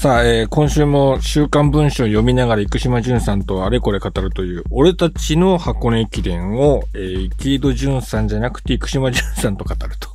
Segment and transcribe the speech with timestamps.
[0.00, 10.08] さあ、えー今週も週刊文春を読みながら生島淳さんとあれこれ語るという、俺たちの箱根駅伝を、えー、池井戸淳さんじゃなくて生島淳さんと語ると。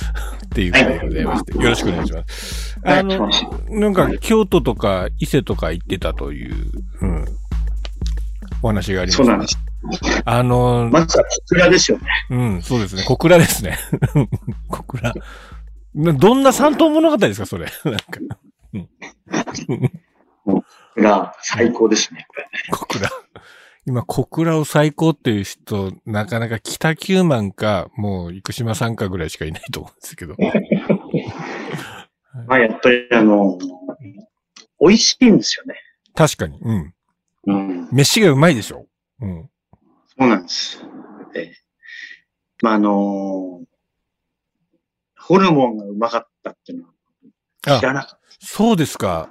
[0.46, 2.80] っていうことでございまして、よろしくお願いします。
[2.82, 3.28] あの、
[3.68, 6.54] なんか、京都とか伊勢とか行ってたという、
[7.02, 7.24] うん、
[8.62, 9.24] お話がありました。
[9.24, 9.58] そうなんです。
[10.24, 12.06] あの、まずはこちらですよね。
[12.30, 13.04] うん、そうですね。
[13.06, 13.76] 小倉ですね。
[14.68, 15.12] 小倉。
[15.94, 17.66] どんな三島物語ですか、それ。
[17.84, 18.38] なんか。
[20.96, 22.26] が最高ですね。
[22.70, 23.10] 小倉。
[23.86, 28.96] 今、小倉を最高っていう人、なかなか北九万か、もう、生島さん。
[28.96, 29.94] かぐらいしかいないと思うん。
[29.94, 30.34] ですけど。
[32.48, 33.58] まあ、やっぱりあの、
[34.80, 35.36] 美味しいん。
[35.36, 35.76] ですよね。
[36.14, 36.58] 確かに。
[36.60, 36.94] うん。
[37.46, 37.88] うん。
[37.92, 38.86] 飯がうまいでしょ。
[39.20, 39.50] うん。
[40.18, 40.42] そうなん。
[40.42, 40.82] です。
[41.32, 41.52] で
[42.62, 43.60] まあ、あの
[45.18, 46.92] ホルモンがうまかったっていうのは
[47.66, 49.30] 知らなかっそうですか。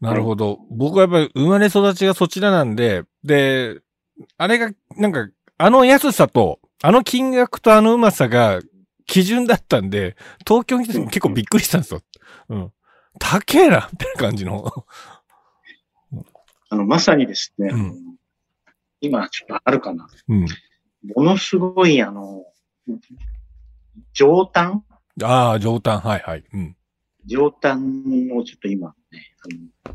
[0.00, 0.58] なるほど。
[0.70, 3.80] 僕はやっぱり生まれ育ちがそちらなんで、で、
[4.36, 5.28] あれが、なんか、
[5.58, 8.60] あの安さと、あの金額とあのうまさが
[9.06, 12.00] 基準だったんで、東京に来て結構びっくりしたんですよ。
[12.48, 12.72] うん。
[13.18, 14.62] 高えなみたいな感じの。
[14.62, 14.84] た。
[16.70, 18.16] あの、まさにですね、うん
[19.04, 20.06] 今ちょっとあるかな。
[20.28, 20.46] うん。
[21.16, 22.44] ものすごい、あの、
[24.14, 24.82] 上端？
[25.24, 26.44] ああ、上端、はいはい。
[26.52, 26.76] うん。
[27.26, 27.78] 上端
[28.32, 29.34] をちょっと今ね、
[29.86, 29.94] あの、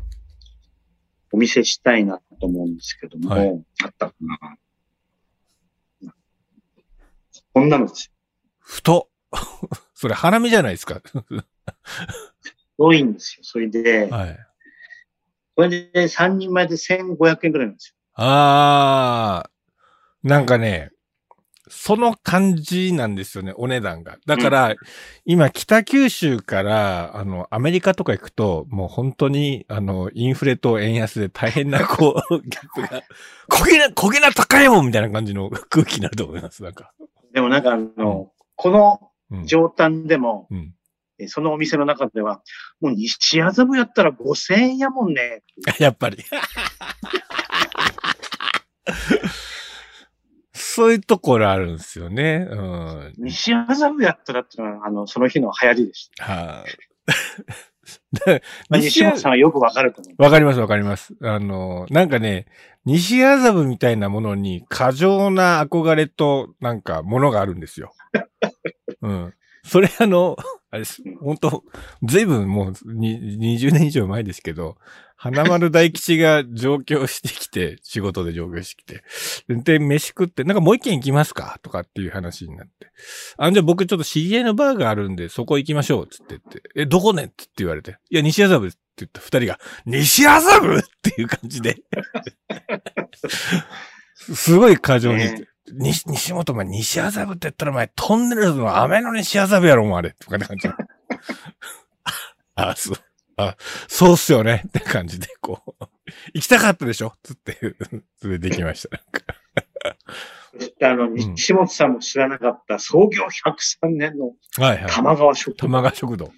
[1.32, 4.56] お見せしたいなと思うんですけども、はいあったかな。
[7.52, 8.12] こんなのです。
[8.60, 9.10] 太。
[9.94, 11.02] それ、ハラミじゃないですか。
[12.78, 13.44] 多いんですよ。
[13.44, 14.38] それで、はい。
[15.56, 17.94] これで3人前で1500円くらいなんですよ。
[18.14, 19.50] ああ、
[20.22, 20.92] なんかね、
[21.70, 24.18] その感じなんですよね、お値段が。
[24.26, 24.74] だから、
[25.24, 33.02] 今、北九州から、あの、アメリカとか行くと、もう本当に、あの、インフレと円安で大変な、こう、 ギャップが、
[33.50, 36.92] 焦げな、焦げな高いもんみたいな感じの空気になると思います、なんか。
[37.32, 39.46] でもなんかあの、このうん。
[39.46, 40.74] 上端でも、うん。
[41.18, 42.42] えそのお店の中では、
[42.80, 45.42] もう西麻布やったら5000円やもんね。
[45.78, 46.18] やっぱり。
[50.78, 52.46] そういうところあるんですよね。
[52.48, 53.14] うん。
[53.18, 56.24] 西麻布やったらっていうのは、あの、その日の流行りでした。
[56.24, 56.78] はい。
[58.70, 60.22] あ、西西本さんはよくわかると思う。
[60.22, 61.16] わかりますわかります。
[61.20, 62.46] あの、なんかね、
[62.84, 67.92] 西麻布みたいなものに過剰な憧れと、なんか、ものがあるんですよ。
[69.02, 69.34] うん。
[69.64, 70.36] それあの、
[70.70, 71.02] あれです。
[71.20, 71.64] 本当
[72.02, 74.76] ずいぶんもうに20年以上前ですけど、
[75.16, 79.02] 花丸大吉が上京してきて、 仕事で上京してきて、
[79.48, 81.58] で、飯食って、なんかもう一軒行きますか？
[81.62, 82.88] とかっていう話になって。
[83.38, 86.62] あ、じゃあ僕ちょっと知り合いのバーがあるんで、そこ行きましょう、つって言って。
[86.76, 87.24] え、どこね？
[87.24, 87.96] って言われて。
[88.10, 91.76] いや、西麻布って言った二人が、西麻布っていう感じで。
[94.16, 95.24] す すごい過剰に。
[95.74, 100.10] 西、西本お前、西麻布って言ったらお前、トンネルズの雨の西麻布やろ、お前あれ。
[100.18, 100.68] とかって感じ。
[102.54, 102.96] あ、そう。
[103.36, 103.56] あ、
[103.86, 104.64] そうっすよね。
[104.68, 105.84] って感じで、こう。
[106.34, 107.12] 行きたかったでしょ？
[107.22, 107.56] つって、
[108.22, 108.96] 連れてきました。
[108.96, 109.34] なんか
[110.58, 114.90] そしてあの、西本さんも知らなかった創業103年のはいはい。
[114.90, 115.56] 玉川食堂。
[115.56, 116.32] 玉川食堂。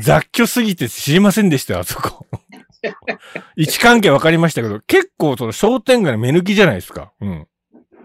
[0.00, 2.26] 雑居すぎて知りませんでしたよ、あそこ。
[3.56, 7.12] 位置関係わかりましたけど、結構その商店街の目抜きじゃないですか。
[7.20, 7.46] うん。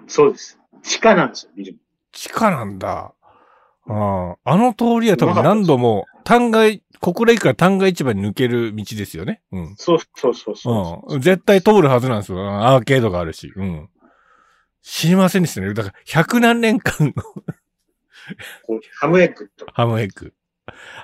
[0.08, 0.60] そうです。
[0.84, 1.78] 地下なんですよ、ビル。
[2.12, 3.14] 地下なんだ。
[3.88, 9.42] あああの通りは多分何度も、単街、小倉駅から単街市場に抜ける道ですよね。
[9.52, 9.76] うん。
[9.78, 11.14] そうそうそうそう。
[11.16, 11.22] うん。
[11.22, 12.40] 絶対通るはずなんですよ。
[12.50, 13.52] アーケードがあるし。
[13.56, 13.90] うん。
[14.82, 15.74] 知りませんでしたね。
[15.74, 17.14] だから、百何年間の
[19.00, 19.72] ハムエッグとか。
[19.76, 20.34] ハムエッグ。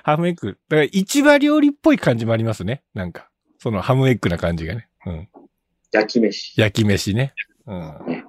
[0.02, 0.58] ハムエッグ。
[0.68, 2.82] だから、市場料理っぽい感じもありますね。
[2.94, 3.28] なんか。
[3.58, 4.88] そのハムエッグな感じがね。
[5.06, 5.28] うん。
[5.92, 6.60] 焼き飯。
[6.60, 7.34] 焼き飯ね。
[7.66, 8.24] うん。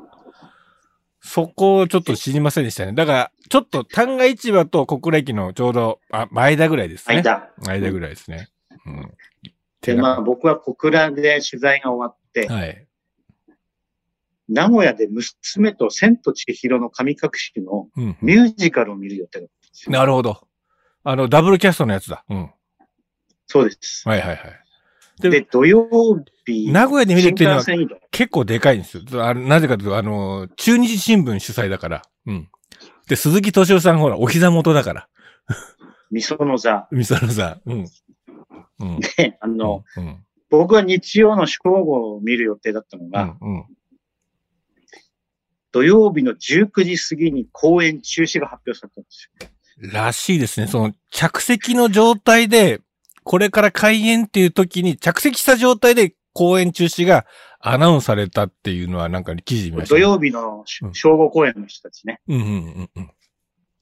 [1.23, 2.91] そこをちょっと知りませんでしたね。
[2.91, 7.15] だから、ちょっと旦過市場と小倉駅のちょうど、あ、前田ぐらいですね。
[7.15, 7.49] 間。
[7.65, 8.49] 間ぐらいですね。
[8.85, 9.11] うん。
[9.81, 12.87] で、まあ僕は小倉で取材が終わって、はい。
[14.49, 18.17] 名古屋で娘と千と千尋の神隠しのうん。
[18.21, 19.93] ミュージカルを見る予定だったんですよ。
[19.93, 20.45] なるほど。
[21.05, 22.25] あの、ダブルキャストのやつだ。
[22.29, 22.51] うん。
[23.47, 24.07] そうです。
[24.07, 24.39] はいはいはい。
[25.21, 27.63] でで、土曜日、名古屋で見るっていうのは
[28.11, 29.03] 結構でかいんですよ。
[29.33, 32.01] なぜかというと、あの、中日新聞主催だから。
[32.25, 32.49] うん。
[33.07, 35.07] で、鈴木敏夫さんほら、お膝元だから。
[36.11, 36.87] みその座。
[36.91, 37.69] みそのさん。
[37.69, 37.85] うん。
[38.79, 38.99] うん。
[38.99, 40.23] で、あの、うん。
[40.49, 43.55] 僕は日曜の正午を見る予定だったのが、うん。
[43.55, 43.65] うん。
[45.71, 49.49] 土曜日の19時過ぎに公演中止が発表されたんですよ。
[49.91, 50.67] らしいですね。
[50.67, 52.79] その、着席の状態で、
[53.23, 57.25] これから開演っていう時に着席した状態で公演中止が
[57.59, 60.01] アナウンスされたっていうのはなんか記事見ました、土ね。
[60.01, 62.19] 曜日のうん正午公演の人たちね。
[62.27, 62.49] うんうんう
[62.81, 63.11] んうん。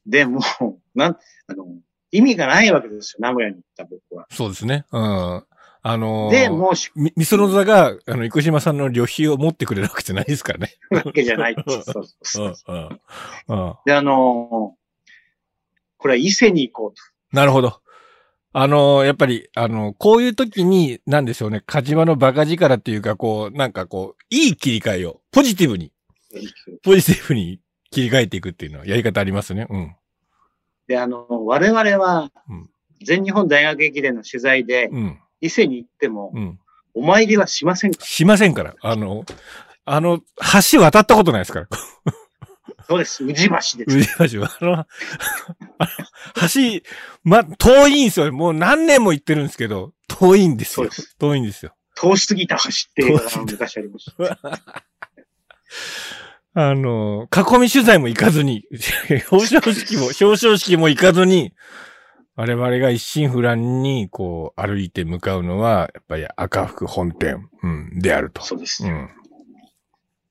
[0.06, 1.18] で、もう、なん、
[1.48, 1.65] あの、
[2.12, 4.27] 意味がないわけですよ、名古屋に行った僕は。
[4.31, 4.86] そうですね。
[4.92, 5.44] うん。
[5.83, 10.74] あのーで、もうし、み、みその座が、あの、生島さんの旅費を持ってくれるわけじゃないですからね。
[10.92, 11.56] わけじゃない。
[11.68, 12.00] そうそ
[12.45, 13.56] ううそう。
[13.56, 13.77] ん、う。
[13.86, 14.81] で、あのー
[15.98, 17.03] これは伊勢に行こうと。
[17.31, 17.80] なるほど。
[18.53, 25.92] あのーやっぱり、あのこういう時に、なんでしょうね、カジマのバカ力っていうか、こう、なんかこう、いい切り替えを、ポジティブに、
[26.83, 27.59] ポジティブに
[27.92, 29.68] 切り替えていくっていうのは、やり方ありますね。
[29.69, 29.95] うん。
[30.88, 32.69] で、あの、我々はうん、
[33.06, 35.19] 全日本大学駅伝の取材で、うん。
[35.39, 36.59] 伊勢に行ってもう、ん。
[36.94, 38.06] お参りはしませんか？
[38.06, 38.75] しませんから。
[38.81, 39.24] あの、
[39.86, 40.19] あの、
[40.71, 41.68] 橋渡ったことないですから。
[42.87, 43.23] そうです。
[43.23, 43.83] 宇治橋です。
[43.85, 43.85] 宇
[44.27, 44.57] 治橋は。
[44.59, 44.87] あの、あ
[45.79, 46.83] の橋、
[47.23, 48.31] ま、遠いんですよ。
[48.31, 50.89] もう何年も行ってるんですけど、遠いんですよ。
[50.91, 51.15] す。
[51.17, 51.73] 遠いんですよ。
[51.95, 54.39] 遠すぎた橋っていうのが昔ありました。
[56.53, 58.65] あの、囲み取材も行かずに、
[59.31, 61.53] 表彰式も、表彰式も行かずに、
[62.35, 68.41] 我々が一心不乱に、こう、歩いて向かうのは、やっぱり赤福本店、うん、であると。
[68.41, 68.89] そうですう。
[68.89, 69.09] ん。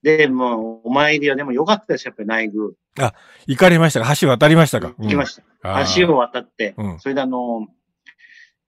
[0.03, 3.13] で、もう、お参りはでも良かったです、やっぱり内宮。
[3.47, 4.15] 行かれましたか？
[4.17, 4.95] 橋渡りましたか？
[4.99, 5.43] 行きました。
[5.85, 7.67] た橋を渡って、うんそれであの、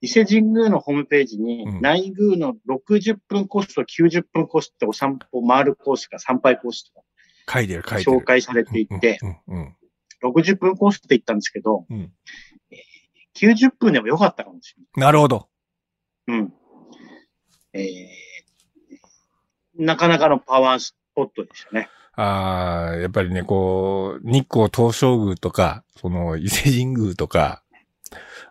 [0.00, 7.06] 伊勢神宮のホームページに、うん内宮の60分コースと90分コースってお散歩回るコースか参拝コースとか
[7.54, 8.18] 書いてる、書いてる。
[8.18, 9.76] 紹介されていて、うん、うん、うん。
[10.34, 12.12] 60分コースって言ったんですけど、うん
[13.34, 15.48] 90分でも良かったかもしれなるほど。
[16.26, 16.38] ない。
[16.40, 16.52] うん。
[17.72, 21.88] えー、なかなかのパワースポットでしたね。
[22.14, 27.62] ああ、やっぱりね、こう、日光東照宮とか、その伊勢神宮とか、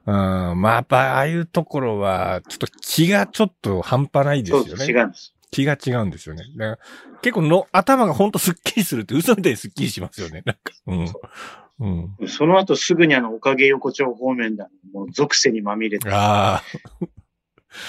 [0.06, 4.86] うん、まあ、やっぱああいうところは、ちょっと気がちょっと半端ないですそうよね。
[4.86, 5.36] 違うんです。
[5.52, 6.46] 気が違うんですよね。
[6.58, 10.42] だから結構の、頭がほんとスッキリするって嘘みたいにスッキリしますよね。
[10.46, 12.18] なんか、うん。
[12.20, 12.28] うん。
[12.28, 14.70] その後すぐにあの、おかげ横丁方面だ。
[14.92, 16.64] もう属性にまみれて、ああ、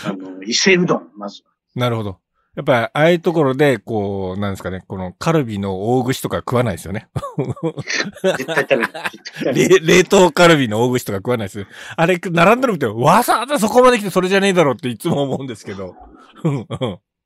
[0.04, 1.50] あの、伊勢うどん、まずは。
[1.74, 2.18] なるほど。
[2.54, 7.08] やっぱ、ああいうところで、こう、なんですかね、このカルビの大串とか食わないですよね。
[8.22, 9.10] 絶対食べない。
[9.70, 11.66] 冷冷凍カルビの大串とか食わないですよ。
[11.96, 15.96] あれ、並んでるみたいわざわざそこまで来てそれじゃねえだろうっていつも思うんですけど。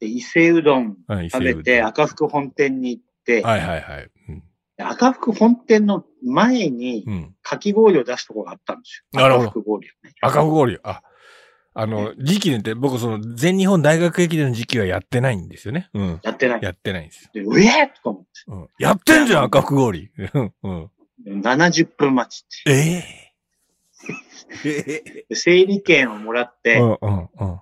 [0.01, 4.11] 伊勢うどんはい食べて、赤福本店に行って、はいはいはい。
[4.29, 4.43] うん。
[4.79, 7.35] 赤福本店の前にうん。
[7.43, 9.21] かき氷を出すとこがあったんですよ。
[9.21, 10.15] なるほど赤福氷をね。
[10.21, 10.79] 赤福氷。
[10.85, 11.03] あ、
[11.79, 15.91] あの、時期にって、僕その、全日本大学駅伝の時期はやってないんですよね。
[15.93, 16.21] うん。
[16.23, 16.63] やってない。
[16.63, 17.31] やってないんですよ。
[17.35, 18.29] で、うえーとか思って。
[18.47, 18.69] うん。
[18.79, 20.11] やってんじゃん、赤福氷。
[20.33, 20.55] うん。
[20.63, 20.91] うん。
[21.43, 22.73] 70分待ちって。
[22.73, 23.05] え
[24.65, 27.61] えええで整理券をもらって、うんうんうん。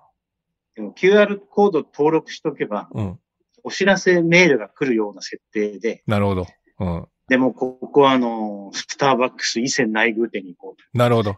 [0.77, 3.19] でも QR コード登録しとけば、うん。
[3.65, 6.47] お知らせメールが来るような設定で、なるほど。
[6.79, 7.09] うん。
[7.27, 10.85] でもここはあの、スターバックス伊勢内宮店に行こうと。
[10.97, 11.37] なるほど。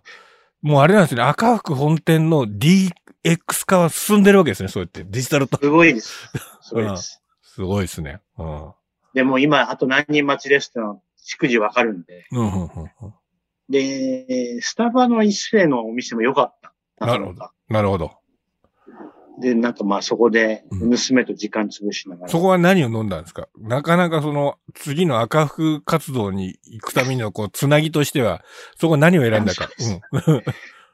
[0.62, 1.22] もうあれなんですね。
[1.22, 2.92] 赤福本店の DX
[3.66, 4.68] 化は進んでるわけですね。
[4.68, 5.04] そうやって。
[5.04, 5.58] デジタルと。
[5.58, 6.30] すごいです。
[6.62, 7.22] すごいです。
[7.42, 8.20] すごいですね。
[8.38, 8.72] うん。
[9.14, 10.94] でも今、あと何人待ちですってのは、
[11.24, 12.26] 逐次わかるんで。
[12.30, 13.14] うん、うん、うんうん。
[13.68, 17.06] で、スタバの一世のお店も良かった。
[17.06, 17.50] なるほど。
[17.68, 18.12] なるほど。
[19.40, 22.28] で、なんかまあそこで、うん娘と時間潰しながら。
[22.30, 23.48] そこは何を飲んだんですか？
[23.58, 28.42] なかなかその、次の赤福活動に行くためのこう、つなぎとしては、
[28.78, 29.68] そこは何を選んだか。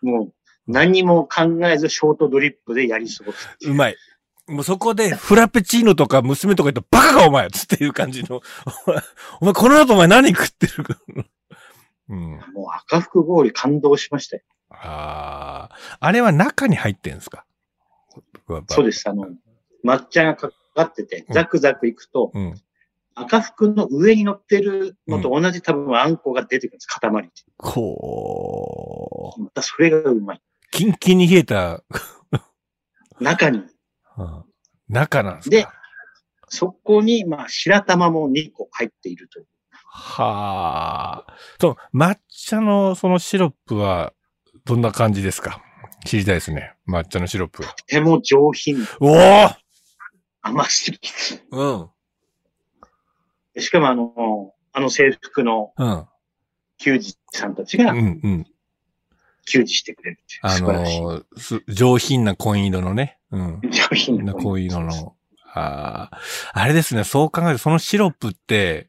[0.03, 0.33] もう、
[0.67, 3.49] 何も考えずショートドリップでやり過ごす。
[3.65, 3.73] うん。
[3.73, 3.97] うまい。
[4.49, 8.41] もうそこで、フラペチーノとか娘とか言ったら、バカかお前つっていう感じの。
[9.41, 10.85] お前、この後お前何食ってる
[12.09, 12.31] うん。
[12.33, 12.41] もう
[12.85, 14.43] 赤福氷感動しましたよ。
[14.71, 15.97] ああ。
[16.01, 17.45] あれは中に入ってんですか？
[18.69, 19.09] そうです。
[19.09, 19.27] あの、
[19.85, 22.55] 抹茶がかかってて、うんザクザクいくと、うん。
[23.15, 26.87] 赤福の上に乗ってるのと同じ多分あんこが出てくるんです。
[26.87, 27.31] 塊。
[27.59, 30.43] こう、またそれがうまい。
[30.71, 31.83] キンキンに冷えた、
[33.21, 33.59] 中に。
[33.59, 34.45] うん
[34.89, 35.67] 中なんですかで
[36.49, 39.47] そこに、まあ、白玉も2個入っているという。
[39.87, 41.35] はあ。
[41.59, 44.13] そう、抹茶のそのシロップは、
[44.67, 45.63] どんな感じですか？
[46.05, 46.75] 知りたいですね。
[46.89, 47.69] 抹茶のシロップは。
[47.71, 49.51] とても上品、おお
[50.43, 51.91] 甘すぎずうん。
[53.61, 56.07] しかもあの、あの制服のうん。
[56.79, 58.47] 球児さんたちうがんうん。
[59.47, 60.41] 球児してくれるっていう。
[60.43, 61.01] あ素晴らしい。
[61.01, 63.19] のーす上品な紺色のね。
[63.31, 63.61] うん。
[63.63, 65.15] 上品な紺色の。
[65.55, 66.21] ああ。
[66.53, 68.89] あれですね、そう考えると、そのシロップって、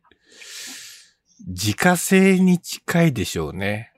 [1.48, 3.92] 自家製に近いでしょうね。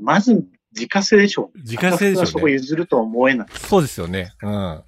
[0.00, 1.58] まず、自家製でしょう。
[1.58, 3.48] 自家製でしょうねそこ譲るとは思えない。
[3.54, 4.34] そうですよね。
[4.42, 4.82] うん。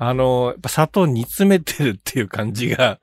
[0.00, 2.98] あの、やっぱ砂糖煮詰めてるっていう感じが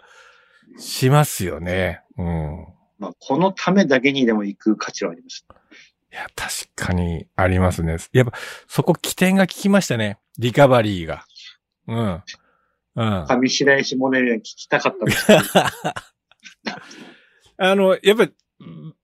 [0.77, 2.01] しますよね。
[2.17, 2.67] うん。
[2.99, 5.45] まあ、このためだけにでも行く価値はあります。
[6.11, 7.97] いや、確かにありますね。
[8.13, 8.33] やっぱ、
[8.67, 10.17] そこ起点が効きましたね。
[10.37, 11.25] リカバリーが。
[11.87, 12.23] うん。
[12.95, 13.25] うん。
[13.27, 15.73] 上白石モネルに聞きたかった
[17.57, 18.33] あの、やっぱり、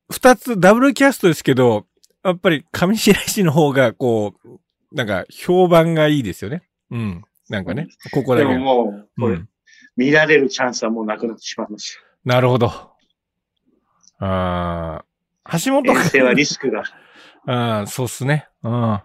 [0.09, 1.85] 二つダブルキャストですけど、
[2.23, 4.59] やっぱり上白石の方が、こう、
[4.95, 6.63] なんか、評判がいいですよね。
[6.91, 7.23] うん。
[7.49, 8.57] なんかね、ここだでけ。
[8.57, 9.49] ももう、これ、うん。
[9.95, 12.67] 見られるチャンスはもうなくなってしまいましなるほど。
[12.67, 12.91] あ
[14.23, 15.05] あ、
[15.59, 15.93] 橋本た。
[15.93, 16.83] 遠征はリスクが。
[17.47, 18.47] ああ、そうっすね。
[18.63, 19.01] うん。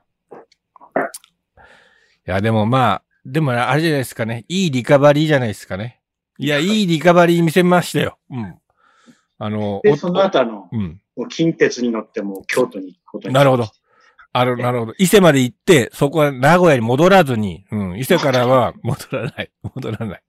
[2.27, 4.45] いや、でもまあ、でもあれじゃないですかね。
[4.49, 6.01] いいリカバリーじゃないですかね。
[6.39, 8.19] いや、いいリカバリー見せましたよ。
[8.31, 8.59] うん。
[9.39, 11.01] あの、で、おその後あの、うん。
[11.17, 13.69] もう近鉄に乗ってもう京都に行くことになるほど。
[14.33, 14.95] ある、なるほど。
[14.99, 17.99] 伊勢まで行って、そこは名古屋に戻らずに、うん。
[17.99, 19.51] 伊勢からは 戻らない。
[19.75, 20.23] 戻らない。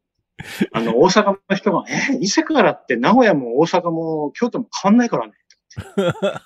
[0.72, 5.34] あの、大阪の人が、え、伊勢からって名古屋も大阪も京都も変わんないからね。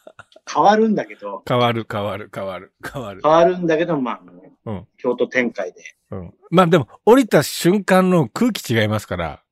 [0.51, 3.21] 変わるんだけど、変わる、変わる、変わる、変わる。
[3.23, 5.81] 変わるんだけど、まあ、あのうん京都展開で
[6.11, 6.33] うん。
[6.49, 9.43] まあでも、降りた瞬間の空気違いますから。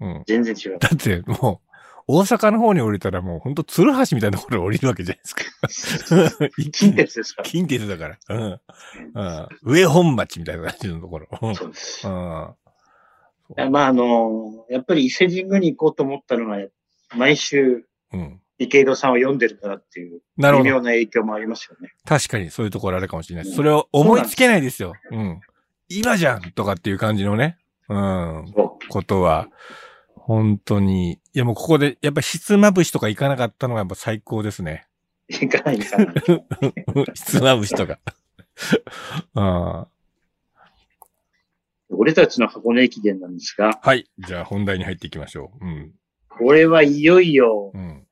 [0.00, 0.22] うん。
[0.26, 0.78] 全然違う。
[0.78, 1.63] だってもう、
[2.06, 6.48] 大阪の方に降りたらもうほんと鶴橋みたいなところに降りるわけじゃないですか。
[6.72, 7.48] 近鉄ですから。
[7.48, 8.18] 近鉄だから。
[8.28, 8.60] うん。
[9.14, 9.48] うん。
[9.62, 11.28] 上本町みたいな感じのところ。
[11.40, 11.54] うん。
[11.54, 12.06] そうです。
[12.06, 12.54] うん
[13.70, 16.58] まあ、あの、やっぱり伊勢神宮に行こうと思ったのが、
[17.14, 18.40] 毎週うん。
[18.58, 20.64] 池井戸さんを読んでるからっていう、なるほど。
[20.64, 21.92] 微妙な影響もありますよね。
[22.04, 23.46] 確かにそういうところあるかもしれない。
[23.46, 24.94] うんそれを思いつけないですよ。
[25.10, 25.40] うん。
[25.88, 27.58] 今じゃんとかっていう感じのね。
[27.88, 28.52] うん。
[28.54, 29.48] そことは、
[30.26, 31.12] 本当に。
[31.12, 34.86] いやもうここで、やっぱひつまぶしとか行かなかったのがやっぱ最高ですね。
[35.28, 35.34] う。
[35.34, 36.14] 行かない行かない。
[37.14, 37.98] ひつまぶしとか。
[39.34, 39.86] あ
[41.90, 44.06] 俺たちの箱根駅伝なんですが、はい。
[44.18, 45.64] じゃあ本題に入っていきましょう。
[45.66, 45.92] うん。
[46.30, 48.06] これはいよいよ、うん。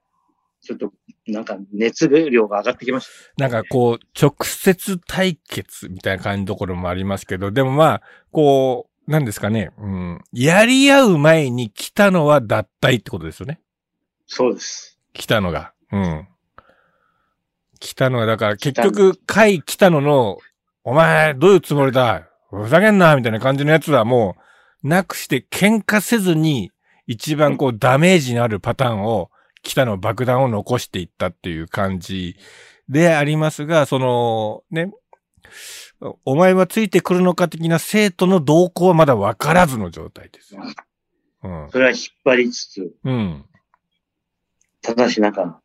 [0.61, 0.92] ちょっと、
[1.26, 9.71] なんか熱量が上がってきましなんかこう、直接対決みたいな感じのところもありますけど、でもまあ、こう、なんですかね。
[9.78, 10.25] うん。
[10.32, 13.56] やり合う前に来たのは脱退ってことですよね。
[13.56, 13.62] た。
[14.26, 14.99] そうです。
[15.12, 15.73] 来たのが。
[15.90, 16.28] うん。
[17.80, 20.38] 来たのが、だから結局、会来たのの、
[20.85, 22.28] お前、どういうつもりだ？
[22.50, 24.37] ふざけんなみたいな感じのやつはも
[24.82, 26.71] う、なくして喧嘩せずに、
[27.06, 29.30] 一番こう、ダメージのあるパターンを、
[29.62, 32.37] 来たの爆弾を残していったっていう感じ
[32.88, 34.92] でありますが、その、ね、
[36.25, 40.56] お前はついてくるのか的な生徒の動向はまだ分からずの状態です。
[41.42, 41.68] うん。
[41.71, 43.44] それは引っ張りつつ、うん。
[44.80, 45.61] ただしなんか、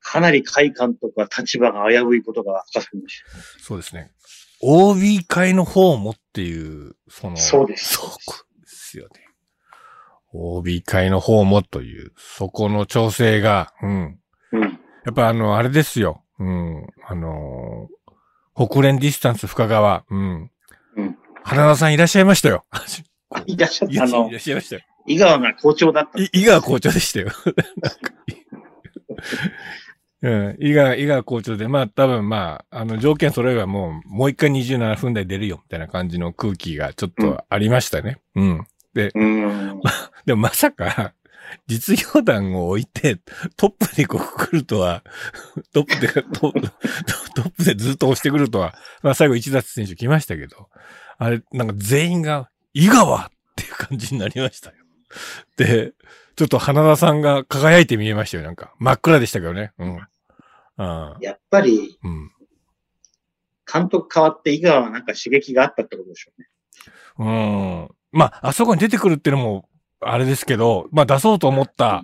[0.00, 3.22] かなり会監督は立場が危ういことが明かされまし
[3.60, 4.12] そうですね。
[4.60, 9.24] OB 会の方もっていう、その、そうですそうですよね。
[10.32, 14.18] OB 会の方もという、そこの調整が、うん。
[14.50, 14.58] た。
[14.58, 14.62] うん。
[14.64, 14.68] や
[15.10, 16.23] っぱあの、あれですよ。
[16.38, 16.86] うん。
[17.06, 18.04] あのー
[18.56, 20.50] 北連ディスタンス深川、うん。
[20.96, 21.18] うん。
[21.42, 22.64] 花田さんいらっしゃいましたよ。
[23.46, 24.04] いらっしゃった。
[24.04, 24.82] あのいらっ、しゃいましたよ。
[25.06, 26.22] 井川が校長だった。
[26.22, 27.32] い井川校長でしたよ。
[30.22, 30.56] うん。
[30.58, 38.20] 井川、井川校長で、まあ多分まあ、あの条件揃えばもう、もう一回27分台出るよ、みたいな感じの空気がちょっとありましたね。
[38.36, 38.66] うん。
[38.94, 39.80] うん。
[40.24, 41.12] でもまさか、
[41.66, 43.18] 実業団を置いて、
[43.56, 45.02] トップにこう来るとは、
[45.72, 46.50] トップで、ト
[47.42, 50.68] ップでずっと押してくるとは、まあ最後一脱選手来ましたけど、
[51.18, 54.76] あれ、なんか全員が、井川っていう感じになりましたよ。
[55.56, 55.92] で、
[56.36, 58.74] ちょっと花田さんが輝いて見えましたよ、なんか。
[58.78, 59.72] 真っ暗でしたけどね。
[59.78, 60.00] うん。
[60.76, 62.32] あやっぱり、うん。
[63.72, 66.48] 監督変わって井川はなんか刺激があったってことでしょうね。
[67.18, 67.88] うん。
[68.12, 69.68] まあ、あそこに出てくるっていうのも、
[70.06, 72.02] あれですけど、まあ出そうと思った、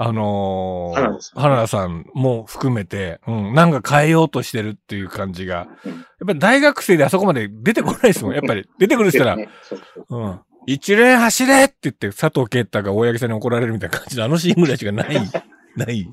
[0.00, 8.34] あのー花田さんも含めて、うん、なんか変えようとしてるっていう感じが、うんやっぱり大学生であそこまで出てこないですもん。
[8.34, 10.40] やっぱり出てくる人ら、ねそうそううん。
[10.66, 15.14] 一連走れって言って佐藤啓太が大八木さんに怒られるみたいな感じのあのシーンぐらいしかない、
[15.76, 16.12] ない。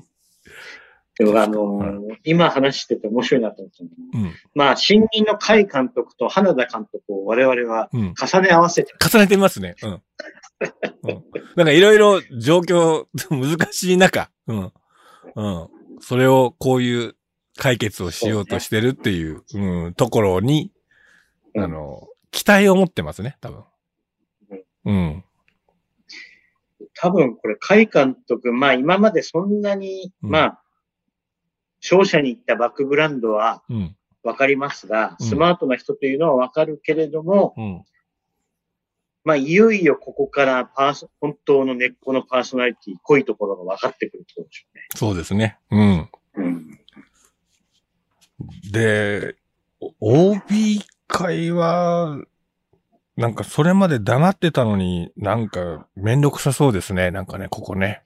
[1.18, 4.34] でもあのー今話してて面白いなと思ったのがうん。
[4.54, 8.14] まあ、新任の甲斐監督と花田監督を我々はうん。
[8.14, 9.74] 重ね合わせて、重ねてますね。
[9.82, 10.02] うん。
[11.02, 11.24] うん、
[11.56, 14.72] なんかいろいろ状況 難しい中、うん。
[15.36, 15.68] うん。
[16.00, 17.16] それをこういう
[17.56, 20.72] 解決をしようとしてるっていう、うん、ところに、
[21.54, 23.64] うんあの、期待を持ってますね、多分。
[24.84, 25.24] うん。
[26.94, 30.62] 多分これ甲斐監督、まあ今までそんなに、うんまあ、
[31.80, 33.96] 商社に行ったバックグラウンドはうん。
[34.22, 37.84] わかりますが、うんスマートな人というのはわかるけれども、うん。
[39.26, 45.58] まあ、いよいよここからパーソ、本当の根っこのパーソナリティ、濃いところが分かってくるってことでしょそうですね。
[45.72, 45.80] うん。
[45.80, 46.10] うね。
[46.36, 46.78] うん。
[48.70, 49.34] で、
[49.80, 52.22] お OB 会は、
[53.16, 57.10] なんかそれまで黙ってたのになんかめんどくさそうですね。
[57.10, 58.04] なんかね、ここね。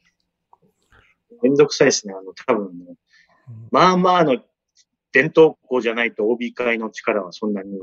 [1.42, 2.14] めんどくさいですね。
[2.18, 2.94] あの、多分ね、
[3.70, 4.38] まあまあの
[5.12, 7.78] 伝統校じゃないと OB 会の力はそんなに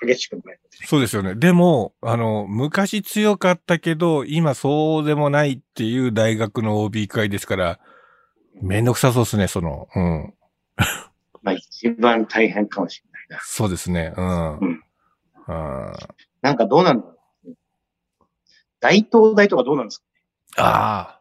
[0.00, 0.58] 激しくない。
[0.86, 1.34] そうですよね。
[1.34, 7.80] でも、あの、昔強かったけど、今そうでもないっていう大学の OB 会ですから、
[8.60, 10.34] めんどくさそうですね、その、うん。
[11.42, 13.40] まあ一番大変かもしれないな。
[13.42, 14.58] そうですね、うん。
[14.58, 14.84] うん
[15.50, 15.92] あ
[16.42, 17.54] なんかどうなんだろう。
[18.80, 20.04] 大東大とかどうなんですか
[20.58, 21.20] あ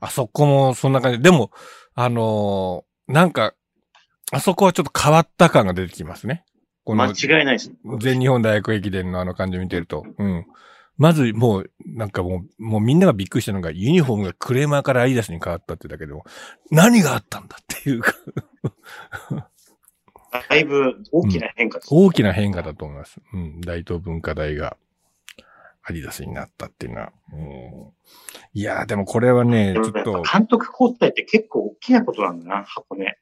[0.00, 0.06] ー。
[0.06, 1.20] あそこもそんな感じ。
[1.20, 1.50] でも、
[1.94, 3.54] あのーなんか、
[4.30, 6.44] あそこはちょっと変わった感が出てきますね。
[6.84, 7.72] こ間の違いないです。
[8.00, 10.04] 全日本大学駅伝のあの感じを見てると。
[10.18, 10.46] うん。
[10.96, 16.24] まずもう、なんかもう、もうみんながびっくりしたのが、ユニフォームがクレーマーからアイダスに変わったってだけでも、
[16.70, 18.12] 何があったんだっていうか、
[20.48, 21.88] だいぶ大きな変化です。
[21.90, 23.20] 大きな変化だと思います。
[23.32, 23.60] うん。
[23.60, 24.76] 大東文化大が
[25.82, 27.12] アディダスになったっていうのは。
[27.32, 27.40] うん、
[28.52, 33.16] いやー、でもこれはね、でちょっと監督交代って結構大きなことなんだな、箱根。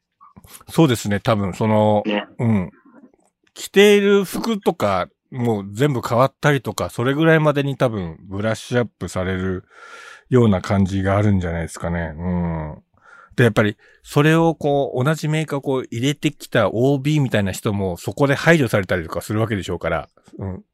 [0.68, 2.26] そうですね、多分その、ね。
[2.38, 2.70] うん。
[3.58, 9.64] 着ている服とか、もう全部変わったりとか、それぐらいまでに多分ブラッシュアップされる
[10.30, 12.14] ような感じがあるんじゃないですかね。
[12.16, 12.82] うん。
[13.34, 20.64] で、やっぱり、それをこう、同じメーカーをこう入れてきた OB みたいな人も、そこで排除されたりとかするわけでしょうから、うん。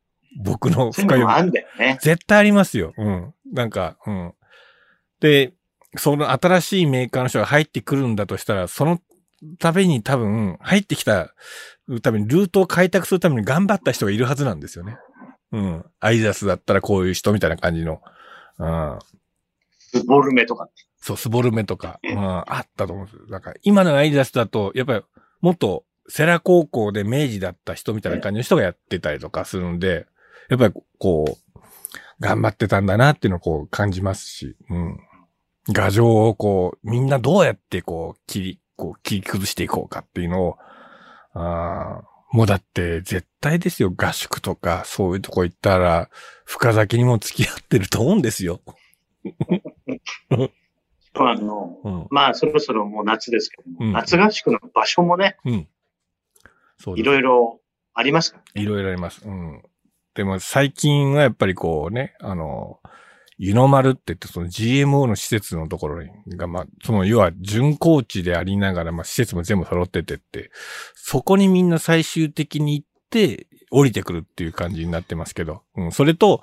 [0.43, 1.99] 僕の深読みんだよね。
[2.03, 2.93] 絶対ありますよ。
[2.99, 3.35] うん。
[3.51, 4.35] なんか、うん。
[5.21, 5.55] で、
[5.97, 9.01] その新しいメーカーの人が入ってくるんだとしたら、その
[9.59, 11.35] ために多分、入ってきた
[12.03, 14.97] ために、ルートを開拓するために頑張った人がいるはずなんですよね。
[15.53, 15.85] うん。
[16.01, 18.01] アイダスだったらこういう人みたいな感じの。
[18.59, 18.99] うん。
[19.79, 20.69] スボルメとか。
[21.01, 23.27] そう、スボルメとか、うん、あったと思うんですよ。
[23.29, 25.03] なんか、今のアイダスだと、やっぱり、
[25.41, 30.07] もっと、セラ高校で明治だった人みたいな感じの人がやってたりとかするんで、
[30.49, 31.61] やっぱり、こう、
[32.21, 34.99] 頑張ってたんだなっていうのをこう感じますし、うん。
[35.69, 40.59] 画像をこう、みんなどうやってこう、切り、こう、切り崩していこうかっていうのを、
[41.35, 46.11] あーもうだって絶対ですよ、合宿とか、そういうとこ行ったら、
[46.45, 48.61] 深崎にも付き合ってると思うんですよ。
[51.15, 52.07] あの、うん。
[52.11, 55.69] まあそろそろもう夏ですけども、うん夏合宿の場所もね、うん。
[56.77, 57.61] そういろいろ
[57.95, 59.23] ありますからいろいろあります。
[59.25, 59.63] うん。
[60.15, 62.81] でも最近はやっぱりこうね、あの、
[63.37, 70.51] 湯の丸って言ってその GMO の施設のところにが、まあ、その要は準コーチでありながら、まあ施設も全部揃っててって、
[70.95, 75.93] そこにみんな最終的に行って降りてくるっていう感じになってますけど、うん。
[75.93, 76.43] それと、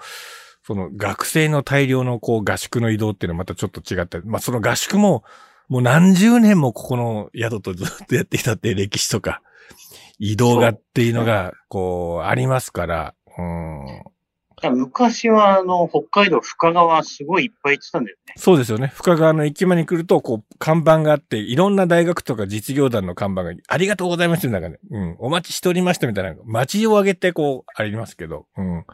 [0.64, 4.20] その学生の大量のこう合宿の移動っていうのはまたちょっと違った。
[4.26, 5.24] まあその合宿も、
[5.70, 9.42] もう何十年もここの宿とずっとやってきたって 歴史とか、
[10.20, 14.04] 移動がっていうのが、こう、ありますから、うん。
[14.70, 18.34] 昔はあの、北海道深川すごいいっぱい行ってたんだよね。
[18.38, 18.92] そうですよね。
[18.94, 28.86] 深川の駅前に来ると、こう、看板があって、いろんな大学とか実業団の看板が、ありがとうございますって中で、うん、お待ちしておりましたみたいな、街を挙げて、こう、ありますけど、うん。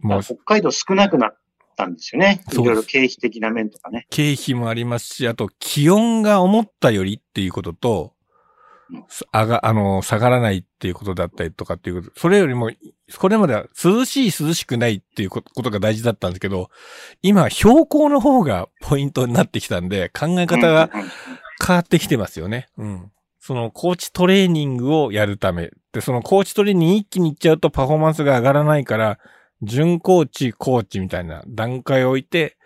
[0.00, 1.36] もう、北海道少なくなっ
[1.76, 2.42] たんですよね。
[2.52, 4.06] いろいろ経費的な面とかね。
[4.10, 8.13] 経費もありますし、あと、気温が思ったよりっていうこととうん、
[9.32, 12.70] あが、あの、下がらないっていうことだったりとかっていうこと、それよりも、
[13.18, 16.70] これまでは涼しい涼しくないっていうことが大事だったんですけど、
[17.22, 20.90] 今、標高の方がポイントになってきたんで、考え方が
[21.64, 22.68] 変わってきてますよね。
[22.76, 23.10] うん。
[23.40, 25.70] その、コーチトレーニングをやるため。
[25.92, 29.18] で、そのコーチトレーニング一気に行っちゃうとパフォーマンスが上がらないから、
[29.62, 32.56] 準コーチ、コーチみたいな段階を置いて、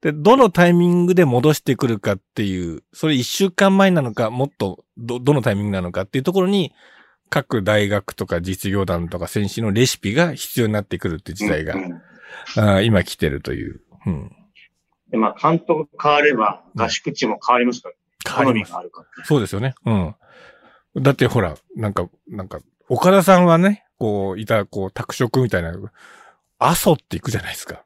[0.00, 6.72] で、どのタイミングで戻してくるかっていう、それ一週間前なのか、もっと、ど、どのタイミングなのかっていうところに、
[7.28, 12.02] 各大学とか実業団とか選手のレシピが必要になってくるって時代が、うんうん
[12.56, 13.80] あー今来てるという。
[14.04, 14.36] うん。
[15.10, 19.24] で、まあ、監督変われば、合宿地も変わりますから、好み変わりますがあるから。
[19.24, 19.74] そうですよね。
[19.84, 20.14] うん。
[21.02, 25.74] だってほら、なんか、なんか、岡田さんはね、こう、いた、こう、拓殖みたいな、
[26.58, 27.84] 阿蘇って行くじゃないですか。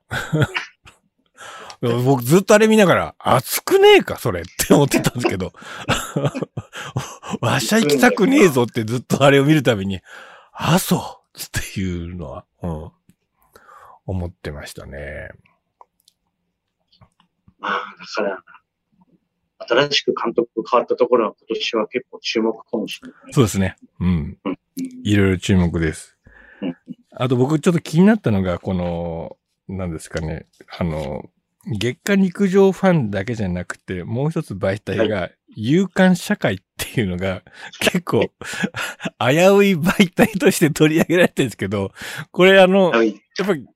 [2.04, 5.52] 僕ずっとあれ見ながら、暑くねえか、それって思ってたんですけど。
[7.40, 10.00] わしゃ行きたくねえぞってずっとあれを見るたびに、
[10.52, 12.92] 阿蘇っていうのは、うん、
[14.06, 15.30] 思ってましたね。
[17.58, 18.42] まあ、だから、
[19.88, 23.32] 新しく監督変わったところは今年は結構注目かもしれない。
[23.32, 23.76] そうですね。
[24.00, 24.38] うん。
[24.44, 24.58] うん
[25.04, 26.16] いろいろ注目です
[26.62, 26.76] うん。
[27.12, 29.36] あと僕ちょっと気になったのが、この、
[29.68, 30.46] 何ですかね、
[30.78, 31.30] あの、
[31.66, 37.42] 月間陸上ファンだけじゃなくて、もう一つ媒体が、勇敢社会っていうのが、
[37.80, 41.92] 結構、危うい媒体として取り上げられてるんですけど、
[42.30, 43.20] これあの、はい。
[43.38, 43.66] やっぱり、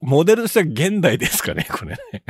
[0.00, 2.24] モデルとしては現代ですかね、これね。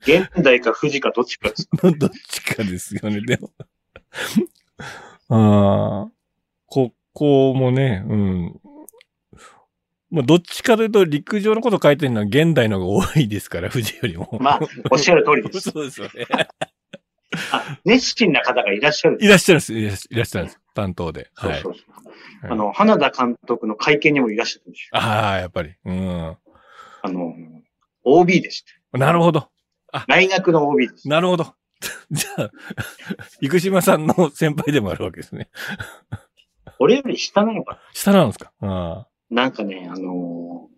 [0.00, 1.68] 現代か富士かどっちかです。
[1.80, 3.52] どっちかですよね、でも。
[5.28, 6.12] ああ、
[6.66, 8.60] ここもね、うん。
[10.12, 14.28] まあ、どっちかというと陸上のこと書いてるのは現代の方が多いですから、 富士よりも。
[14.40, 15.70] まあ、おっしゃる通りです。
[15.70, 16.26] そうですよね。
[17.50, 19.16] あ熱心な方がいらっしゃる。
[19.20, 20.60] いらっしゃるんです、いらっしいらっしゃるんです。
[20.74, 21.30] 担当で。
[21.34, 21.60] はい。
[21.62, 21.82] そうそう
[22.42, 22.52] そう。
[22.52, 24.98] あの、花田監督の会見にもいらっしゃったんですよ。
[24.98, 25.74] ああ、やっぱり。
[25.86, 26.36] うん。
[27.02, 27.34] あの、
[28.04, 28.98] OB でした。
[28.98, 29.48] なるほど。
[30.08, 31.08] 大学の OB です。
[31.08, 31.54] なるほど。
[32.10, 32.50] じゃあ、
[33.40, 35.48] 生島さんの先輩でもあるわけですね。
[36.78, 38.52] 俺より下なのか下なんですか？
[38.60, 40.72] あななんかね、あのー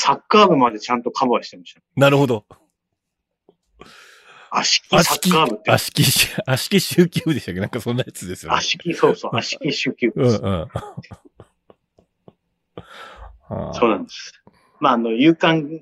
[0.00, 1.80] サッカー部までちゃんとカバーしてました。
[1.80, 1.82] あ。
[2.00, 2.44] なるほど。
[4.50, 5.72] 足利サッカー部って。
[5.72, 6.04] 足利、
[6.46, 7.60] 足利集球部でしたっけ？
[7.60, 8.58] なんかそんなやつですよね。
[8.58, 10.36] 足利、そうそう、 足利集球部です。
[10.40, 10.68] うんうん。
[13.50, 14.40] あそうなんです。
[14.78, 15.80] まあ、あの、勇敢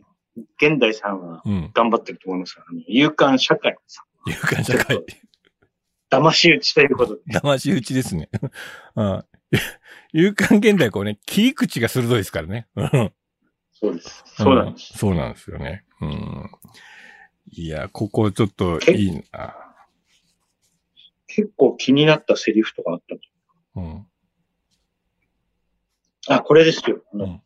[0.56, 1.70] 現代さんはうん。
[1.74, 5.04] 頑張ってると思いますが、あの勇敢社会さん、勇敢社会。
[6.10, 7.22] 騙し討ちということで。
[7.38, 8.30] 騙し討ちですね。
[8.94, 9.26] あ
[10.12, 12.66] 勇敢現代こうね、切り口が鋭いですからね。
[12.76, 13.12] うん
[13.78, 14.24] そうです。
[14.24, 14.92] そうなんです。
[14.92, 15.84] うんそうなんですよね。
[16.00, 16.50] うん。
[17.52, 19.54] いや、ここちょっといいな。
[21.26, 23.16] 結構気になったセリフとかあった
[23.80, 24.06] うん。
[26.28, 27.02] あ、これですよ。
[27.12, 27.42] うん。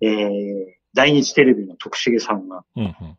[0.00, 2.84] えー、大日テレビの徳重さんが、うん。
[2.84, 3.16] うん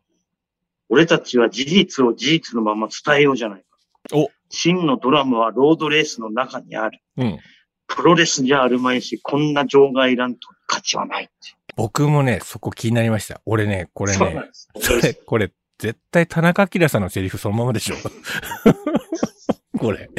[0.94, 3.66] 俺たちは事実を事実のまま伝えようじゃないか。
[4.14, 7.00] お真のドラマはロードレースの中にある。
[7.16, 7.38] うん。
[7.94, 11.30] プロレスじゃあるまいし、こんな場外乱闘価値はない。
[11.76, 13.40] 僕もね、そこ気になりました。
[13.46, 17.96] 俺ね、これね、それ、 これ、絶対田中明さんのセリフそのままでしょ。
[19.78, 20.10] これ。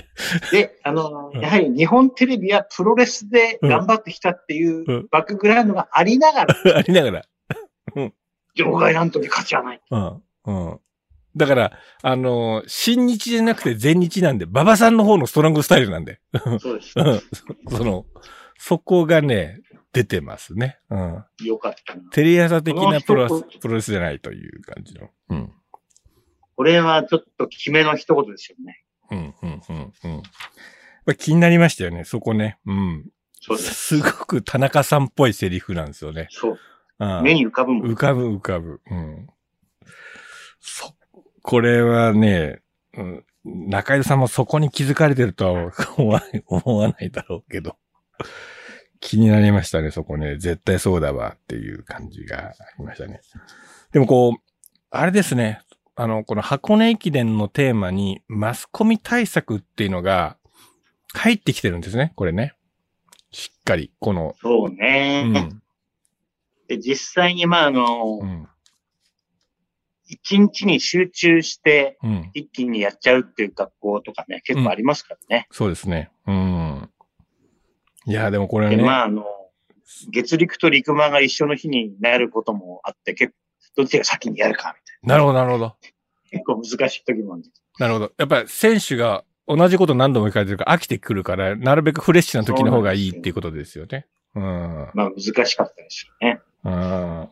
[0.52, 7.26] で、あの、うんやはり日本テレビはプロレスで頑張ってきたっていううんバックグラウンドがありながら、 ありながら。
[8.56, 9.82] 場外乱闘に価値はない。
[9.90, 10.24] うん。
[10.46, 10.80] うん。
[11.36, 16.20] だから、あの、新日じゃなくて全日なんで、馬場さんの方のストロングスタイルなんで。
[16.60, 16.94] そうです。
[16.96, 17.22] うん。
[17.70, 18.06] そその、
[18.58, 19.62] そこがね、
[19.94, 20.80] 出てますね。
[20.90, 21.24] うん。
[21.46, 22.02] よかったな。
[22.12, 25.10] テレ朝的なプロプロレスじゃないという感じの。
[25.30, 25.54] うん。
[26.56, 28.84] これはちょっと決めの一言ですよね。
[29.12, 30.24] うん、うん、うん、うん。
[31.06, 32.58] まあ気になりましたよね、そこね。
[32.66, 33.06] うん。
[33.40, 33.74] そうです。
[33.74, 36.28] すごく田中さんっぽいセリフなんですよね。
[36.32, 36.60] そう。
[37.00, 37.92] うん目に浮かぶもん。
[37.92, 38.82] 浮かぶ浮かぶ。
[38.90, 39.28] うん。
[40.60, 40.96] そ、
[41.44, 42.62] これはね、
[42.98, 45.72] うん、中井さんもそこに気づかれてるとは
[46.48, 47.78] 思わないだろうけど。
[49.02, 50.38] 気になりましたね、そこね。
[50.38, 53.20] 絶対そうだわっていう感じがありましたね。
[53.92, 54.42] でもこう、
[54.90, 55.60] あれですね。
[55.96, 60.38] あの、この箱根駅伝のテーマにマスコミ対策っていうのが
[61.14, 62.56] 入ってきてるんですね、これね。
[63.32, 65.24] しっかり、この、そううね。
[65.24, 65.62] ん、
[66.70, 68.48] で、実際に、まあ、あのう、ん、
[70.14, 72.32] 一日に集中してうん。
[72.34, 75.48] 一気にやっちゃうっていう学校とかね、結構ありますからね。
[75.52, 76.12] そうですね。
[76.28, 76.90] うん。
[78.06, 78.84] いや、でもこれで、ね。
[78.84, 79.26] まあ、あの、
[80.12, 83.38] 月陸と陸間が一緒の日になることもあって、結構、
[83.76, 85.66] どっちが先にやるか、みたいなるほど、なるほど。
[85.66, 85.76] な。
[86.30, 87.64] 結構難しい時もあるんです。
[87.80, 88.12] なるほど。
[88.18, 94.06] やっぱり選手が同じこと何度も言われてるから飽きてくるから、なるべくフレッシュな時の方がいいっていうことですよね。
[94.36, 94.44] うん。
[94.94, 96.40] まあ、難しかったですよね。
[96.64, 97.30] うん。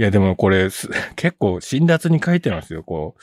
[0.00, 2.82] いや、でもこれ、す 結構辛辣に書いてますよ。
[2.82, 3.20] こう、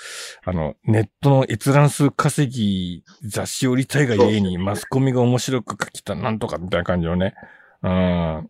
[0.48, 7.34] あの、ネットの閲覧数稼ぎ、雑誌売りたいがゆえに、マスコミが面白く書きた、なんとかみたいな感じのね。
[7.82, 7.92] うん。
[7.92, 8.48] やっ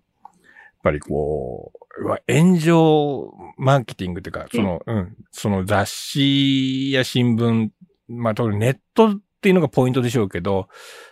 [0.84, 7.70] ぱりこう、炎上マーケティングっていうか、その、うん、その雑誌や新聞、
[8.10, 10.68] まあ、特にネットっていうのがポイントでしょうけど、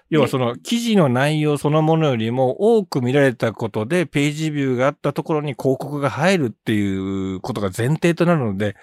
[0.10, 8.76] 要はその記事の内容そのものよりも多く見られたことでページビューがあったところに広告が入るっていうことが前提となるので、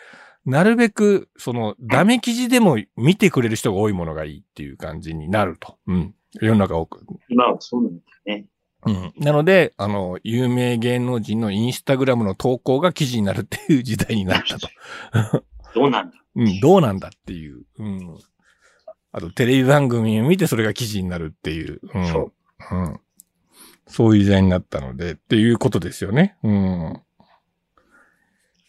[0.45, 5.79] なるべくそのダメ記事でも見てくれる人が多いものがいいっていう感じになると。
[5.87, 6.15] うん。
[6.41, 7.05] 世の中多く。
[7.29, 7.97] 今はそうなんだ
[8.35, 8.47] よね。
[8.85, 9.13] うん。
[9.19, 14.69] なので、あの、有名芸能人のインスタグラムの投稿が記事になるっていう時代になったと。
[15.75, 17.65] どうなんだ うん、どうなんだっていう。
[17.79, 18.19] うん。
[19.12, 21.81] あと、テレビ番組を見てそれが記事になるっていう。
[21.94, 22.07] うん。
[22.09, 22.33] そう。
[22.75, 23.01] うん。
[23.87, 26.37] そういう時代になったので、っていうことですよね。
[26.42, 27.03] うん。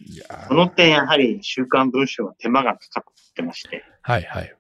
[0.06, 4.56] いやーこの点、やはり、週刊文春は手間がかかっってまして、はいはい。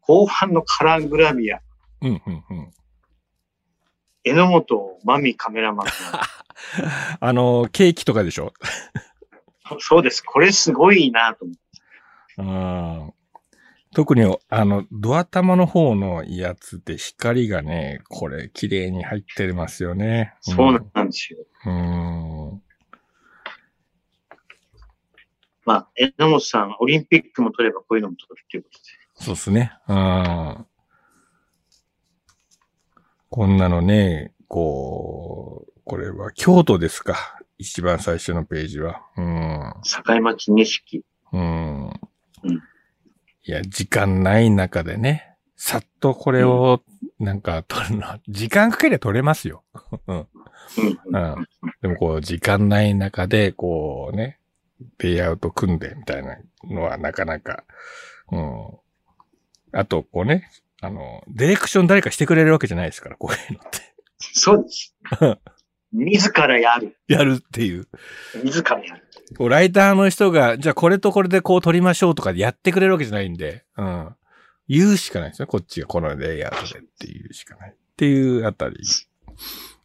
[0.00, 1.60] 後半のカラーグラビア、
[2.02, 2.70] うんうんうん。
[4.24, 5.92] 榎本真美カメラマンが、
[7.20, 8.52] あの、ケーキとかでしょ？
[9.80, 10.22] そうです。
[10.22, 11.60] これすごいなと思って。
[12.38, 13.14] うん。
[13.92, 20.34] 特に、あの、ドア玉の方のやつで光がね、これ、綺麗に入ってますよね。
[20.40, 21.40] そうなんですよ。
[21.66, 22.50] うん。
[22.50, 22.62] うん。
[25.64, 28.84] まあ、榎本さん、オリンピックも取ればこういうのも取るっていうことで。
[29.24, 29.72] そうですね。
[29.88, 30.66] うん。
[33.28, 37.40] こんなのね、こう、これは京都ですか。
[37.58, 39.02] 一番最初のページは。
[39.16, 39.74] うん。
[39.82, 41.04] 境町錦。
[41.32, 41.88] うん。
[41.88, 41.90] う
[42.52, 42.69] ん
[43.44, 46.82] いや、時間ない中でね、さっとこれを、
[47.18, 49.62] なんか撮るの、時間かけりゃ撮れますよ。
[50.06, 50.16] うん。
[50.16, 50.26] うん。
[51.06, 51.48] うん。
[51.82, 54.38] でもこう、時間ない中で、こうね、
[54.98, 57.64] レイアウト組んでみたいなのはなかなか、
[58.30, 58.68] うん。
[59.72, 60.50] あと、こうね、
[60.82, 63.78] あの、ディレクション誰かしてくれるわけじゃないですから、こういうのって。
[64.18, 64.94] そうです。
[65.92, 66.96] 自らやる。
[67.08, 67.88] やるっていう。
[68.44, 69.04] 自らやる。
[69.36, 74.14] こうライターの人が、じゃあこれとこれでこう撮りましょうとかでやってくれるわけじゃないんで、うん。
[74.68, 75.46] 言うしかないですね。
[75.46, 77.70] こっちがこのレイアウトでっていうしかない。
[77.70, 78.76] っていうあたり。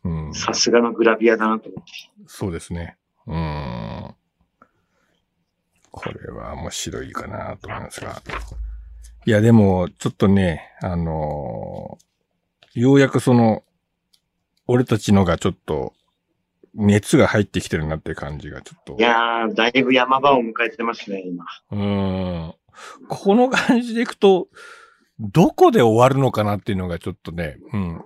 [0.04, 0.34] うん。
[0.34, 1.92] さすがのグラビアだなと思って。
[2.28, 2.98] そうですね。
[3.26, 4.16] うん。
[5.92, 8.22] これは面白いかなと思いますが。
[9.26, 12.06] いや、でも、ちょっとね、あのー
[12.76, 13.64] ようやくその、
[14.68, 15.94] 俺たちのがちょっと、
[16.74, 18.96] 熱が入ってきてるなって感じがちょっと。
[18.98, 21.46] いやー、だいぶ山場を迎えてますね、今。
[21.72, 22.54] うん。
[23.08, 24.48] この感じでいくと、
[25.20, 28.04] どこで終わるのかなっていうのがちょっとね、うん。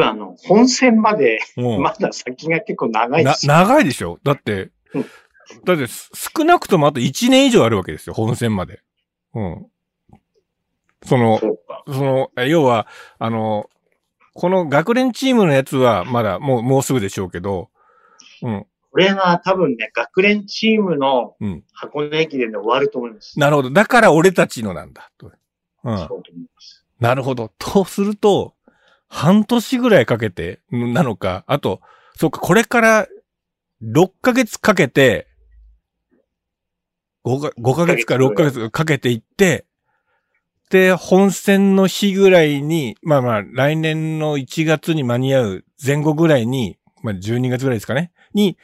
[0.00, 3.52] あの、本戦まで、もうまだ先が結構長いでな、すよ。
[3.52, 4.20] 長いでしょ？
[4.22, 5.04] だってうん、
[5.64, 8.80] だってす少なくともあと1年以上あるわけですよ、本戦まで。
[9.34, 9.66] うん。
[11.04, 12.86] その、その、え要は、
[13.18, 13.68] あの、
[14.36, 17.70] この学連チームのやつはまだもう、もうすぐでしょうけど、
[18.42, 18.66] うん。
[18.90, 23.38] これは多分ね、学連チームのうん箱根駅伝で終わると思います。
[23.38, 23.70] なるほど。
[23.70, 25.10] だから俺たちのなんだ。
[25.18, 25.32] と
[25.84, 25.98] うん。
[25.98, 26.84] そうと思います。
[27.00, 27.50] なるほど。
[27.58, 28.54] とすると、
[29.08, 31.80] 半年ぐらいかけて、んなのか、あと、
[32.16, 33.06] そうか、これから
[33.82, 35.28] 6ヶ月かけて、
[37.24, 39.65] 5か ,5 ヶ月か6ヶ月かけていって、
[40.70, 48.56] で、本戦の日ぐらいに、まあまあ、来年の1月に間に合う前後ぐらいに、まあ12月ぐらいですかね、に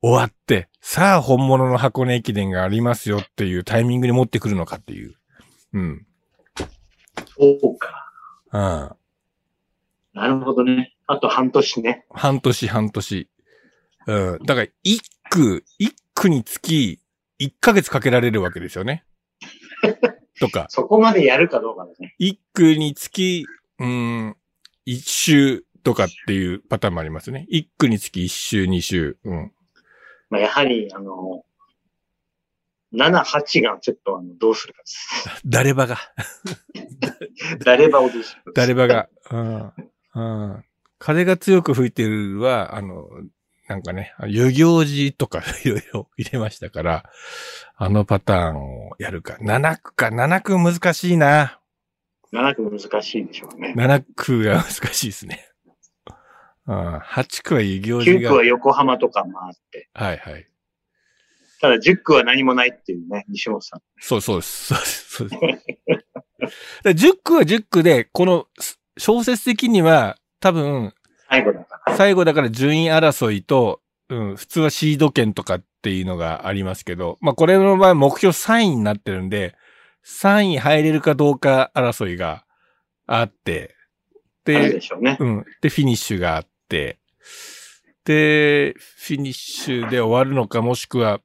[0.00, 5.14] 終わって、さあ本物の箱根駅伝がありますよっていうタイミングに持ってくるのかっていう。
[5.72, 6.06] うん。
[7.36, 8.10] そうか。
[8.52, 8.98] うん。
[10.14, 10.94] なるほどね。
[11.06, 12.06] あと半年ね。
[12.10, 13.28] 半年半年。
[14.06, 14.38] うん。
[14.44, 17.00] だから、一区、一区につき、
[17.38, 19.04] 一ヶ月かけられるわけですよね。
[20.38, 22.14] とか、そこまでやるかどうかだね。
[22.18, 23.46] 一区につき、
[23.78, 24.36] うん、
[24.84, 27.46] 一周とかっていうパターンもありますね。
[27.48, 29.18] 一区につき一周、二周。
[29.24, 29.52] うん。
[30.30, 31.44] まあ、やはり、あの、
[32.92, 35.40] 7、8がちょっとあの、どうするかです。
[35.44, 35.98] 誰ばが、
[37.64, 38.54] 誰ばをどうするかです。
[38.54, 39.72] 誰ばが、うん。
[40.14, 40.64] うん。
[40.98, 43.08] 風が強く吹いてるは、あの、
[43.68, 47.10] なんかね、遊行寺とか いろいろ入れましたから、
[47.76, 49.36] あのパターンをやるか。
[49.42, 51.60] 7区か、7区難しいな。
[52.32, 53.74] 7区難しいでしょうね。
[53.76, 55.46] 7区が難しいですね。
[56.66, 58.30] うん、8区は遊行寺9が。
[58.30, 59.88] 区は横浜とかもあって。
[59.92, 60.48] はいはい。
[61.60, 63.82] ただ10区は何もないっていうね、西本さん。
[64.00, 64.74] そうそうです。
[64.74, 65.16] そうです。
[65.16, 65.40] そうです。
[65.40, 65.60] だか
[66.84, 68.46] ら10区は10区で、この
[68.96, 70.94] 小説的には多分、
[71.28, 71.96] 最後だから。
[71.96, 79.54] 最後だから順位争いと、うん、普通はシード権とかっていうのがありますけど、まあこれの場合目標3位になってるんで、
[80.06, 82.44] 3位入れるかどうか争いが
[83.06, 83.74] あって、
[84.44, 85.16] でで、しょうね。
[85.20, 86.98] うん、で、フィニッシュがあって、
[88.04, 91.20] で、フィニッシュで終わるのか、もしくは、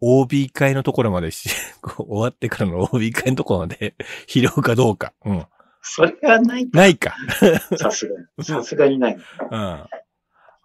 [0.00, 1.48] OB 会のところまでし、
[1.96, 3.94] 終わってからの OB 会のところまで
[4.26, 5.12] 拾うかどうか。
[5.24, 5.46] うん。
[5.86, 6.68] それはない。
[6.72, 7.14] ないか。
[7.76, 8.26] さすがに。
[8.44, 9.14] さすがにない。
[9.14, 9.52] うん。
[9.54, 9.88] あ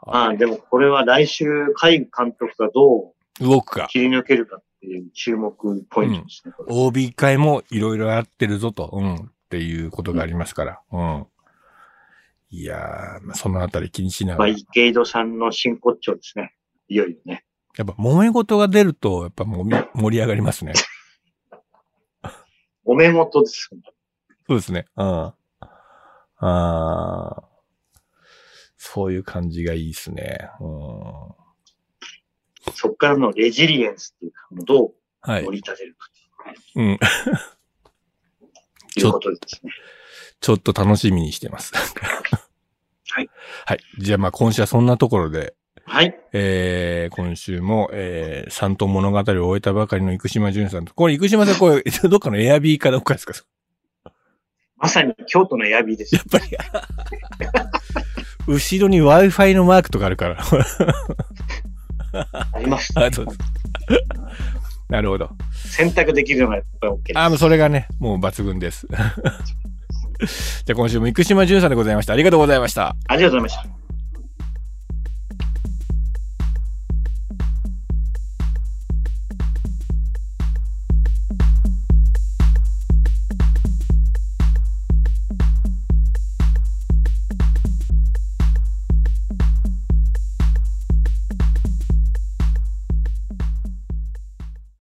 [0.01, 3.87] あ、でもこれは来週、海監督がどう動くか。
[3.89, 5.53] 切り抜けるかっていう注目
[5.89, 6.53] ポイントですね。
[6.55, 10.81] これ OB 会もいろいろあってるぞと、うん、っていうことがありますから。
[10.91, 11.27] うん。
[12.51, 14.57] いやー、まあ、そのあたり気にしなまあ、がら。
[14.57, 16.55] 池井戸さんの真骨頂ですね。
[16.87, 17.43] いよいよね。
[17.77, 20.73] やっぱ揉め事が出ると、やっぱもみ盛り上がりますね。
[22.85, 23.69] お目元です。
[24.49, 24.85] そうですね。
[24.97, 25.33] うん。
[26.41, 27.43] あー
[28.77, 30.49] そういう感じがいいですね。
[30.59, 30.69] うん。
[32.73, 35.51] そこからのレジリエンスっていうか、どうはい盛。
[35.51, 36.07] り立てるか。
[36.75, 36.97] うん。
[38.95, 39.71] ということですね。
[40.41, 41.73] ちょっと楽しみにしてます。
[43.11, 43.29] はい。
[43.65, 43.79] はい。
[43.99, 45.53] じゃあまあ今週はそんなところで、
[45.85, 46.19] はい。
[46.33, 53.33] えー、今週も、えー、三島物語を終えたばかりの生島淳さんと、これ生島さん、これ、 どっかのエアビーかどっかですか？
[54.79, 56.21] まさに京都のエアビーですや。
[56.21, 56.45] っぱり、
[58.47, 60.37] 後ろに Wi-Fi のマークとかあるから。
[62.53, 62.91] あります。
[62.95, 63.37] あそうです
[64.89, 65.29] なるほど。
[65.53, 67.19] 選択できるのがやっぱり OK です。
[67.19, 68.87] あ、もうそれがね、もう抜群です。
[70.65, 72.13] じゃあ今週も生島淳さんでございました。
[72.13, 72.95] ありがとうございました。
[73.07, 73.78] ありがとうございました。